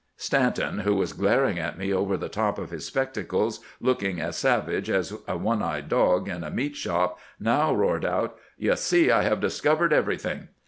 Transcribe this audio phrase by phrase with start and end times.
[0.17, 4.35] Stanton, who was glaring at me over the top of his spec tacles, looking as
[4.35, 9.11] savage as a one eyed dog in a meat shop, now roared out,' You see
[9.11, 10.47] I have discovered every thing